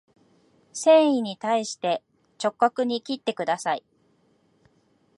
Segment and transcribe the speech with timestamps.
[0.73, 2.01] 繊維に対して
[2.43, 3.83] 直角に切ってください